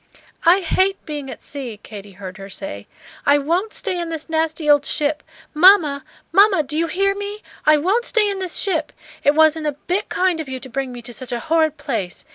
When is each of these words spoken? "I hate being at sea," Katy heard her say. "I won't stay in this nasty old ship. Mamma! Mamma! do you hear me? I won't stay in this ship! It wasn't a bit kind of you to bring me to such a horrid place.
"I 0.47 0.61
hate 0.61 0.97
being 1.05 1.29
at 1.29 1.43
sea," 1.43 1.79
Katy 1.83 2.13
heard 2.13 2.37
her 2.37 2.49
say. 2.49 2.87
"I 3.23 3.37
won't 3.37 3.71
stay 3.71 3.99
in 3.99 4.09
this 4.09 4.27
nasty 4.29 4.67
old 4.67 4.83
ship. 4.83 5.21
Mamma! 5.53 6.03
Mamma! 6.31 6.63
do 6.63 6.75
you 6.75 6.87
hear 6.87 7.13
me? 7.13 7.43
I 7.67 7.77
won't 7.77 8.05
stay 8.05 8.27
in 8.27 8.39
this 8.39 8.55
ship! 8.57 8.91
It 9.23 9.35
wasn't 9.35 9.67
a 9.67 9.73
bit 9.73 10.09
kind 10.09 10.39
of 10.41 10.49
you 10.49 10.59
to 10.59 10.69
bring 10.69 10.91
me 10.91 11.03
to 11.03 11.13
such 11.13 11.31
a 11.31 11.39
horrid 11.39 11.77
place. 11.77 12.25